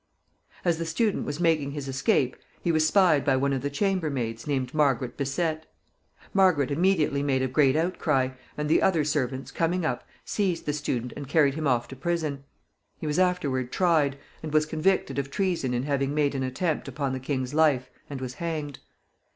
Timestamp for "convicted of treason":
14.65-15.71